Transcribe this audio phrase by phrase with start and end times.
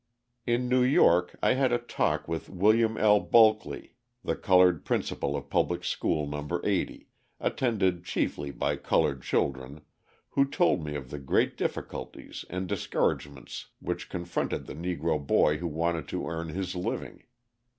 [0.47, 3.19] In New York I had a talk with William L.
[3.19, 3.93] Bulkley,
[4.23, 6.59] the coloured principal of Public School No.
[6.63, 7.07] 80,
[7.39, 9.81] attended chiefly by coloured children,
[10.29, 15.67] who told me of the great difficulties and discouragements which confronted the Negro boy who
[15.67, 17.21] wanted to earn his living.